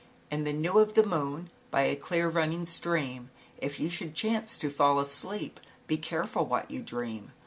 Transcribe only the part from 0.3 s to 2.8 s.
"In the new of the moon, By a clear running